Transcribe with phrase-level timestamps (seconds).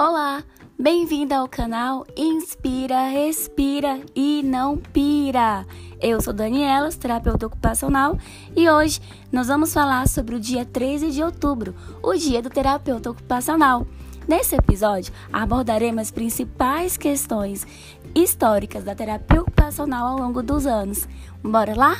[0.00, 0.44] Olá,
[0.78, 5.66] bem-vinda ao canal Inspira, Respira e Não Pira.
[6.00, 8.16] Eu sou Daniela, terapeuta ocupacional,
[8.54, 9.00] e hoje
[9.32, 13.88] nós vamos falar sobre o dia 13 de outubro, o dia do terapeuta ocupacional.
[14.28, 17.66] Nesse episódio, abordaremos as principais questões
[18.14, 21.08] históricas da terapia ocupacional ao longo dos anos.
[21.42, 21.96] Bora lá?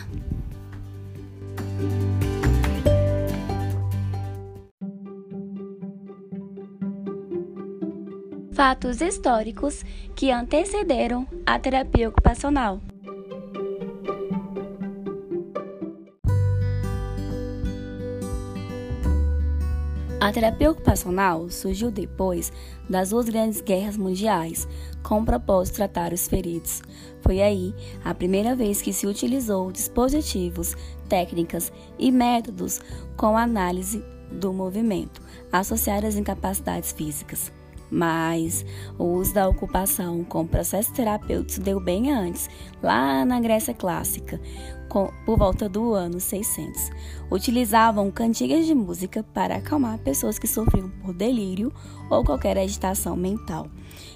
[8.58, 9.84] Fatos históricos
[10.16, 12.80] que antecederam a terapia ocupacional.
[20.20, 22.52] A terapia ocupacional surgiu depois
[22.90, 24.66] das duas grandes guerras mundiais,
[25.04, 26.82] com o propósito de tratar os feridos.
[27.22, 27.72] Foi aí
[28.04, 30.74] a primeira vez que se utilizou dispositivos,
[31.08, 32.80] técnicas e métodos
[33.16, 37.56] com análise do movimento, associadas às incapacidades físicas.
[37.90, 38.64] Mas
[38.98, 42.48] o uso da ocupação com processos terapêuticos deu bem antes,
[42.82, 44.40] lá na Grécia Clássica,
[44.88, 46.90] com, por volta do ano 600.
[47.30, 51.72] Utilizavam cantigas de música para acalmar pessoas que sofriam por delírio
[52.10, 53.68] ou qualquer agitação mental.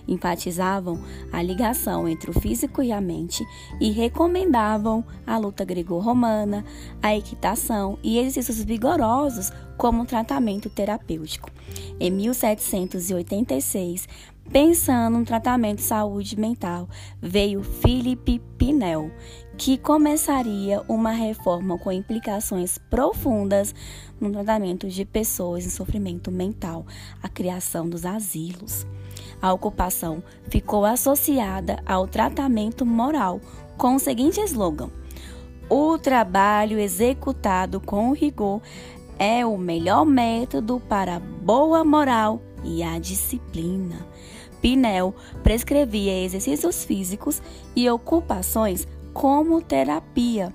[0.09, 0.99] Enfatizavam
[1.31, 3.45] a ligação entre o físico e a mente
[3.81, 6.65] e recomendavam a luta grego-romana,
[7.03, 11.51] a equitação e exercícios vigorosos como tratamento terapêutico.
[11.99, 14.09] Em 1786,
[14.53, 16.87] pensando no tratamento de saúde mental,
[17.23, 19.11] veio Philippe Pinel,
[19.57, 23.75] que começaria uma reforma com implicações profundas
[24.21, 26.85] no tratamento de pessoas em sofrimento mental,
[27.23, 28.87] a criação dos asilos.
[29.41, 33.41] A ocupação ficou associada ao tratamento moral
[33.79, 34.91] com o seguinte slogan:
[35.69, 38.61] o trabalho executado com rigor
[39.19, 44.12] é o melhor método para a boa moral e a disciplina.
[44.63, 47.43] Pinel prescrevia exercícios físicos
[47.75, 50.53] e ocupações como terapia.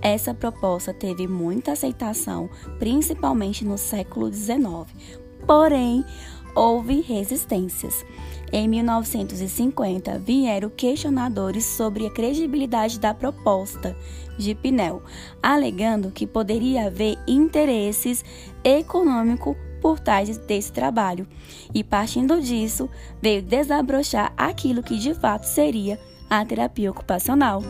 [0.00, 4.88] Essa proposta teve muita aceitação, principalmente no século XIX.
[5.46, 6.02] Porém,
[6.54, 8.04] houve resistências.
[8.50, 13.96] Em 1950, vieram questionadores sobre a credibilidade da proposta
[14.36, 15.02] de Pinel,
[15.42, 18.24] alegando que poderia haver interesses
[18.64, 21.26] econômicos por trás desse trabalho.
[21.74, 22.88] E partindo disso,
[23.20, 25.98] veio desabrochar aquilo que de fato seria
[26.28, 27.62] a terapia ocupacional.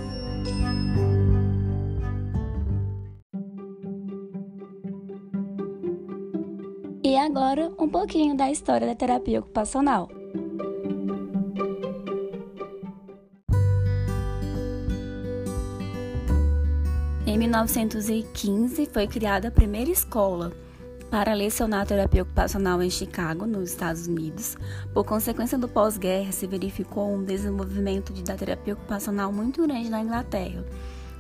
[7.02, 10.08] E agora, um pouquinho da história da terapia ocupacional.
[17.26, 20.52] Em 1915 foi criada a primeira escola
[21.10, 24.56] para lecionar terapia ocupacional em Chicago, nos Estados Unidos.
[24.94, 30.64] Por consequência do pós-guerra, se verificou um desenvolvimento da terapia ocupacional muito grande na Inglaterra,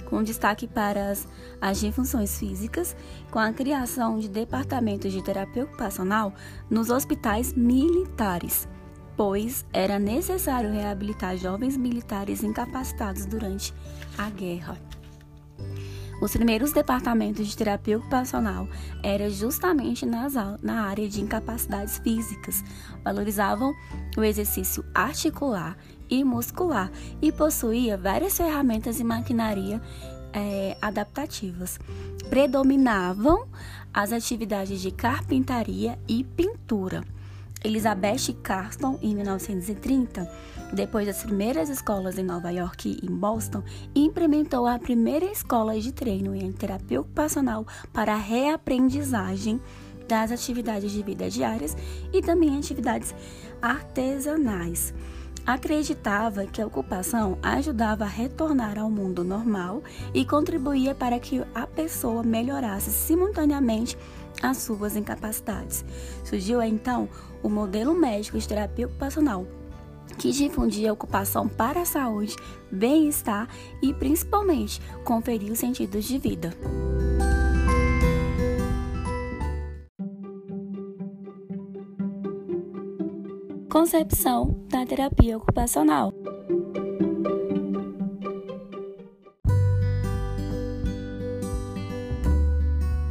[0.06, 1.26] com destaque para as,
[1.60, 2.96] as funções físicas,
[3.32, 6.32] com a criação de departamentos de terapia ocupacional
[6.70, 8.68] nos hospitais militares,
[9.16, 13.74] pois era necessário reabilitar jovens militares incapacitados durante
[14.16, 14.99] a guerra.
[16.20, 18.68] Os primeiros departamentos de terapia ocupacional
[19.02, 22.62] eram justamente nas, na área de incapacidades físicas.
[23.02, 23.74] Valorizavam
[24.16, 25.76] o exercício articular
[26.10, 26.90] e muscular
[27.22, 29.80] e possuía várias ferramentas e maquinaria
[30.32, 31.78] é, adaptativas.
[32.28, 33.48] Predominavam
[33.92, 37.02] as atividades de carpintaria e pintura.
[37.62, 40.30] Elizabeth Carston, em 1930,
[40.72, 43.62] depois das primeiras escolas em Nova York e em Boston,
[43.94, 49.60] implementou a primeira escola de treino em terapia ocupacional para a reaprendizagem
[50.08, 51.76] das atividades de vida diárias
[52.12, 53.14] e também atividades
[53.60, 54.92] artesanais.
[55.46, 59.82] Acreditava que a ocupação ajudava a retornar ao mundo normal
[60.12, 63.96] e contribuía para que a pessoa melhorasse simultaneamente
[64.42, 65.84] as suas incapacidades.
[66.24, 67.08] Surgiu então
[67.42, 69.46] o modelo médico de terapia ocupacional,
[70.18, 72.36] que difundia a ocupação para a saúde,
[72.70, 73.48] bem-estar
[73.82, 76.54] e principalmente conferir os sentidos de vida.
[83.70, 86.12] Concepção da terapia ocupacional.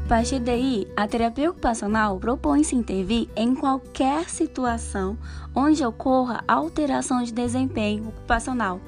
[0.10, 5.16] A partir daí, a terapia ocupacional propõe-se intervir em qualquer situação
[5.54, 8.82] onde ocorra alteração de desempenho ocupacional.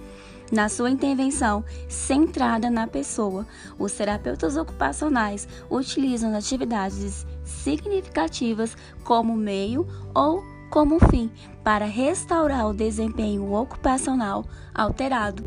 [0.51, 3.45] Na sua intervenção centrada na pessoa,
[3.77, 11.29] os terapeutas ocupacionais utilizam atividades significativas como meio ou como fim
[11.63, 15.43] para restaurar o desempenho ocupacional alterado.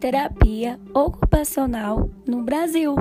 [0.00, 2.96] Terapia ocupacional no Brasil.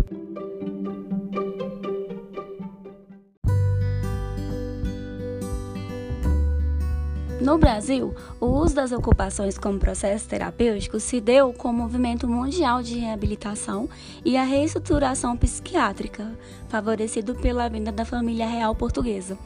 [7.39, 12.83] No Brasil, o uso das ocupações como processo terapêutico se deu com o movimento mundial
[12.83, 13.87] de reabilitação
[14.25, 16.37] e a reestruturação psiquiátrica,
[16.67, 19.37] favorecido pela vinda da família real portuguesa.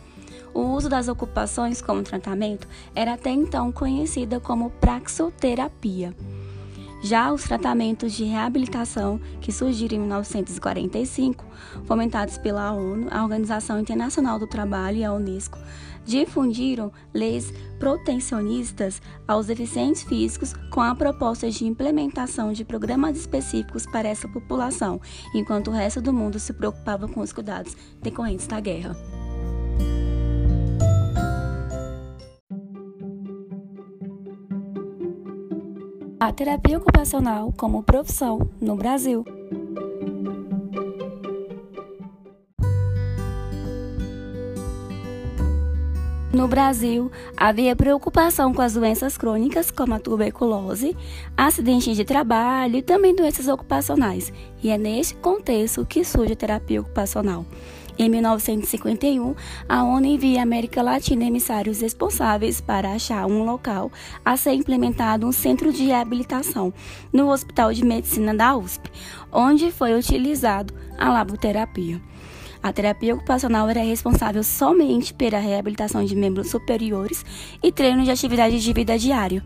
[0.55, 6.15] O uso das ocupações como tratamento era até então conhecida como praxoterapia.
[7.03, 11.45] Já os tratamentos de reabilitação, que surgiram em 1945,
[11.83, 15.59] fomentados pela ONU, a Organização Internacional do Trabalho e a Unesco,
[16.05, 24.07] difundiram leis protecionistas aos deficientes físicos com a proposta de implementação de programas específicos para
[24.07, 25.01] essa população,
[25.35, 28.95] enquanto o resto do mundo se preocupava com os cuidados decorrentes da guerra.
[36.25, 39.25] A terapia ocupacional como profissão no Brasil.
[46.31, 50.95] No Brasil, havia preocupação com as doenças crônicas, como a tuberculose,
[51.35, 54.31] acidentes de trabalho e também doenças ocupacionais,
[54.63, 57.45] e é neste contexto que surge a terapia ocupacional.
[57.97, 59.35] Em 1951,
[59.69, 63.91] a ONU envia à América Latina emissários responsáveis para achar um local
[64.25, 66.73] a ser implementado um centro de reabilitação
[67.11, 68.89] no Hospital de Medicina da USP,
[69.31, 72.01] onde foi utilizado a laboterapia.
[72.63, 77.23] A terapia ocupacional era responsável somente pela reabilitação de membros superiores
[77.61, 79.43] e treino de atividades de vida diária.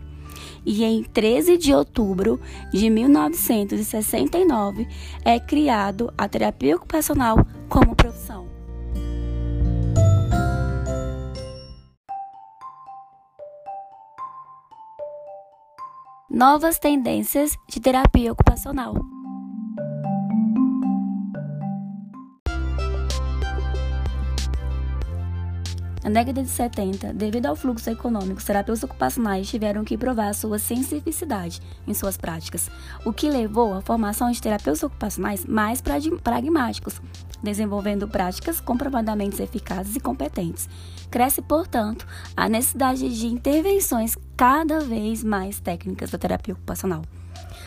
[0.64, 2.40] E em 13 de outubro
[2.72, 4.86] de 1969
[5.24, 7.38] é criado a terapia ocupacional
[7.68, 8.46] como profissão.
[16.30, 19.17] Novas tendências de terapia ocupacional.
[26.02, 31.60] Na década de 70, devido ao fluxo econômico, terapeutas ocupacionais tiveram que provar sua sensibilidade
[31.86, 32.70] em suas práticas,
[33.04, 35.82] o que levou à formação de terapeutas ocupacionais mais
[36.22, 37.00] pragmáticos,
[37.42, 40.68] desenvolvendo práticas comprovadamente eficazes e competentes.
[41.10, 42.06] Cresce, portanto,
[42.36, 47.02] a necessidade de intervenções cada vez mais técnicas da terapia ocupacional.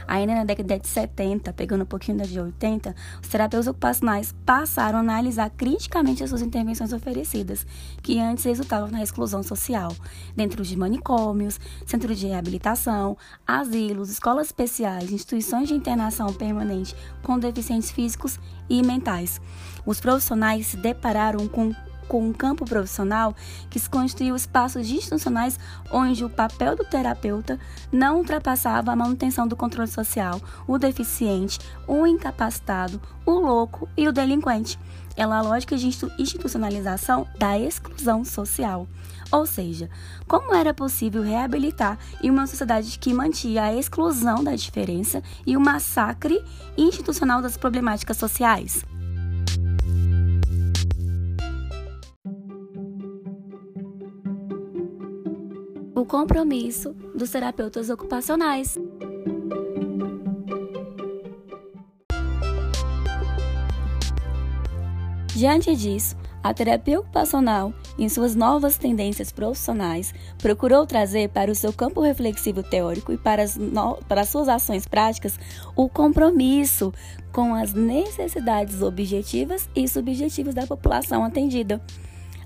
[0.08, 4.98] Ainda na década de 70, pegando um pouquinho da de 80, os terapeutas ocupacionais passaram
[4.98, 7.66] a analisar criticamente as suas intervenções oferecidas,
[8.02, 9.96] que antes resultavam na exclusão social,
[10.36, 17.92] dentro de manicômios, centros de reabilitação, asilos, escolas especiais, instituições de internação permanente com deficientes
[17.92, 18.40] físicos
[18.70, 19.42] e mentais.
[19.86, 21.74] Os profissionais se depararam com
[22.12, 23.34] com um campo profissional
[23.70, 25.58] que se constituiu espaços institucionais
[25.90, 27.58] onde o papel do terapeuta
[27.90, 34.12] não ultrapassava a manutenção do controle social, o deficiente, o incapacitado, o louco e o
[34.12, 34.78] delinquente.
[35.16, 38.86] Ela é a lógica de institucionalização da exclusão social.
[39.32, 39.90] Ou seja,
[40.28, 45.62] como era possível reabilitar em uma sociedade que mantinha a exclusão da diferença e o
[45.62, 46.44] massacre
[46.78, 48.84] institucional das problemáticas sociais?
[56.12, 58.78] Compromisso dos terapeutas ocupacionais.
[65.34, 71.72] Diante disso, a terapia ocupacional, em suas novas tendências profissionais, procurou trazer para o seu
[71.72, 73.96] campo reflexivo teórico e para as, no...
[74.06, 75.40] para as suas ações práticas
[75.78, 76.94] o compromisso
[77.32, 81.82] com as necessidades objetivas e subjetivas da população atendida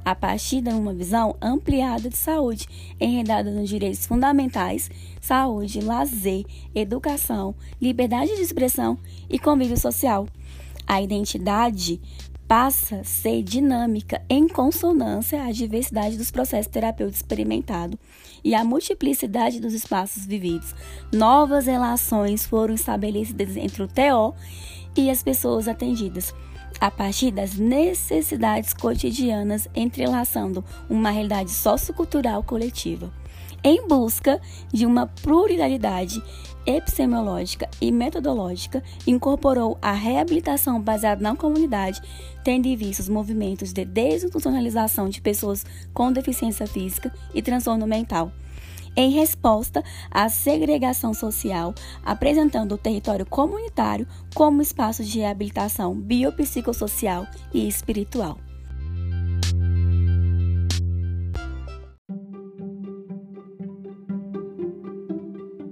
[0.05, 2.67] a partir de uma visão ampliada de saúde,
[3.01, 6.45] enredada nos direitos fundamentais, saúde, lazer,
[6.75, 10.27] educação, liberdade de expressão e convívio social.
[10.87, 11.99] A identidade
[12.47, 17.97] passa a ser dinâmica em consonância à diversidade dos processos terapêuticos experimentados
[18.43, 20.75] e à multiplicidade dos espaços vividos.
[21.11, 24.35] Novas relações foram estabelecidas entre o TO
[24.95, 26.31] e as pessoas atendidas
[26.79, 33.11] a partir das necessidades cotidianas, entrelaçando uma realidade sociocultural coletiva,
[33.63, 34.39] em busca
[34.71, 36.21] de uma pluralidade
[36.65, 42.01] epistemológica e metodológica, incorporou a reabilitação baseada na comunidade,
[42.43, 48.31] tendo em vista os movimentos de desinstitucionalização de pessoas com deficiência física e transtorno mental
[48.95, 51.73] em resposta à segregação social,
[52.03, 58.37] apresentando o território comunitário como espaço de reabilitação biopsicossocial e espiritual.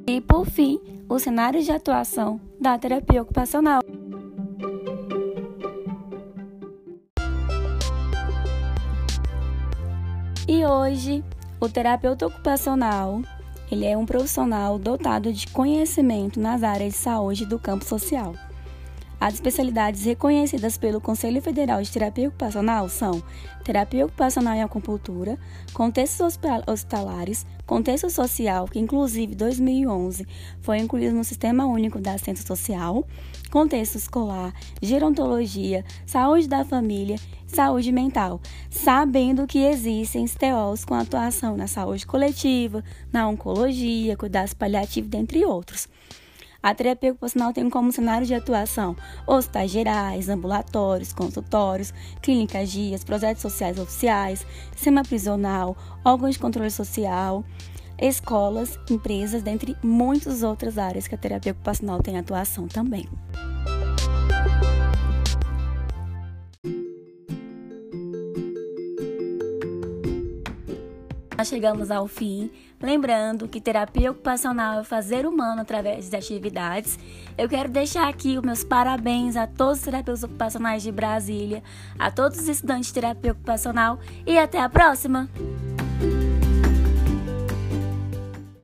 [0.06, 3.82] E, por fim, os cenários de atuação da terapia ocupacional.
[10.48, 11.24] E hoje,
[11.63, 13.22] o terapeuta ocupacional,
[13.72, 18.36] ele é um profissional dotado de conhecimento nas áreas de saúde do campo social.
[19.17, 23.24] As especialidades reconhecidas pelo Conselho Federal de Terapia Ocupacional são
[23.63, 25.39] terapia ocupacional e acupuntura,
[25.72, 30.27] contextos hospitalares, contexto social, que inclusive em 2011
[30.60, 33.08] foi incluído no Sistema Único da Assistência Social,
[33.50, 37.15] contexto escolar, gerontologia, saúde da família,
[37.55, 45.10] saúde mental, sabendo que existem STOs com atuação na saúde coletiva, na oncologia, cuidados paliativos,
[45.10, 45.88] dentre outros.
[46.62, 48.95] A terapia ocupacional tem como cenário de atuação
[49.27, 57.43] hospitais gerais, ambulatórios, consultórios, clínicas dias, projetos sociais oficiais, sistema prisional, órgãos de controle social,
[58.00, 63.10] escolas, empresas, dentre muitas outras áreas que a terapia ocupacional tem atuação também.
[71.43, 72.50] Nós chegamos ao fim,
[72.81, 76.97] lembrando que terapia ocupacional é fazer humano através de atividades.
[77.38, 81.62] Eu quero deixar aqui os meus parabéns a todos os terapeutas ocupacionais de Brasília,
[82.00, 85.29] a todos os estudantes de terapia ocupacional e até a próxima!